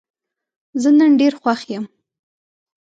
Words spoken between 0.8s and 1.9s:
زه نن ډېر خوښ یم.